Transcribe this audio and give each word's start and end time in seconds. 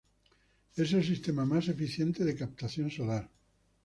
Es 0.77 0.93
el 0.93 1.03
sistema 1.03 1.45
más 1.45 1.67
eficiente 1.67 2.25
de 2.25 2.33
captación 2.35 2.89
solar. 2.89 3.29